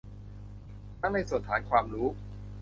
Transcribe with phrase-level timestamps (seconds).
[0.99, 2.07] ทั้งในส่วนฐานความรู้